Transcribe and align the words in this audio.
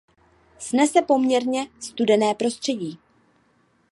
Snese 0.57 1.01
poměrně 1.01 1.67
studené 1.79 2.33
prostředí. 2.35 2.99